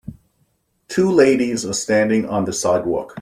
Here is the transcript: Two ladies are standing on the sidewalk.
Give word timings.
Two 0.87 1.11
ladies 1.11 1.63
are 1.63 1.73
standing 1.73 2.27
on 2.27 2.45
the 2.45 2.53
sidewalk. 2.53 3.09